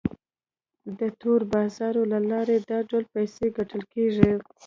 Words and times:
د 0.99 1.01
تور 1.19 1.41
بازارۍ 1.53 2.03
له 2.13 2.19
لارې 2.29 2.55
دا 2.69 2.79
ډول 2.89 3.03
پیسې 3.15 3.45
ګټل 3.57 3.81
کیږي. 3.93 4.31